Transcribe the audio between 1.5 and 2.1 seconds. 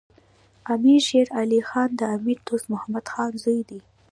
خان د